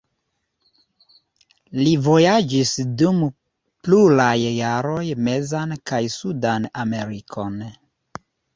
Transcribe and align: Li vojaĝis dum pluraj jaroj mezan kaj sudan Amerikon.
Li 1.79 1.91
vojaĝis 2.07 2.71
dum 3.03 3.21
pluraj 3.85 4.33
jaroj 4.47 5.05
mezan 5.31 5.79
kaj 5.93 6.03
sudan 6.17 6.69
Amerikon. 6.87 7.65